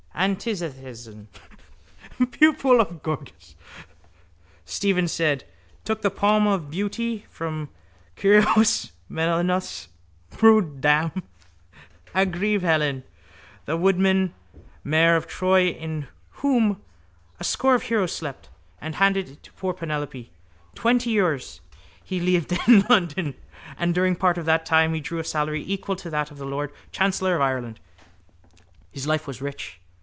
—Antisthenes, 0.13 1.27
pupil 2.31 2.79
of 2.79 3.01
Gorgias, 3.01 3.55
Stephen 4.65 5.07
said, 5.07 5.45
took 5.83 6.03
the 6.03 6.11
palm 6.11 6.45
of 6.45 6.69
beauty 6.69 7.25
from 7.31 7.69
Kyrios 8.15 8.91
Menelaus' 9.09 9.87
brooddam, 10.29 11.23
Argive 12.13 12.61
Helen, 12.61 13.03
the 13.65 13.75
wooden 13.75 14.35
mare 14.83 15.15
of 15.17 15.25
Troy 15.25 15.69
in 15.69 16.07
whom 16.41 16.79
a 17.39 17.43
score 17.43 17.73
of 17.73 17.83
heroes 17.83 18.11
slept, 18.13 18.49
and 18.79 18.95
handed 18.95 19.27
it 19.27 19.43
to 19.43 19.53
poor 19.53 19.73
Penelope. 19.73 20.29
Twenty 20.75 21.09
years 21.09 21.61
he 22.03 22.19
lived 22.19 22.51
in 22.67 22.81
London 22.89 23.33
and, 23.75 23.95
during 23.95 24.15
part 24.15 24.37
of 24.37 24.45
that 24.45 24.67
time, 24.67 24.93
he 24.93 24.99
drew 25.01 25.17
a 25.17 25.23
salary 25.23 25.63
equal 25.65 25.95
to 25.95 26.11
that 26.11 26.29
of 26.29 26.37
the 26.37 26.45
lord 26.45 26.71
chancellor 26.91 27.33
of 27.33 27.41
Ireland. 27.41 27.79
His 28.91 29.07
life 29.07 29.25
was 29.25 29.41
rich. 29.41 29.79